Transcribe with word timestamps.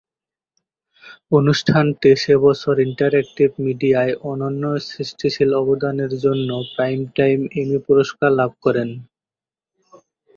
অনুষ্ঠানটি 1.31 2.09
সে 2.23 2.33
বছর 2.45 2.75
ইন্টারেক্টিভ 2.87 3.49
মিডিয়ায় 3.65 4.13
অনন্য 4.23 4.63
সৃষ্টিশীল 4.89 5.49
অবদানের 5.61 6.11
জন্য 6.23 6.49
প্রাইমটাইম 6.73 7.39
এমি 7.61 7.77
পুরস্কার 7.87 8.29
লাভ 8.39 8.51
করে। 8.63 8.83